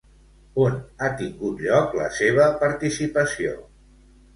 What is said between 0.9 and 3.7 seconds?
ha tingut lloc la seva participació?